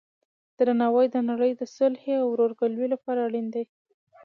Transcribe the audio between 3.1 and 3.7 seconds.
اړین دی.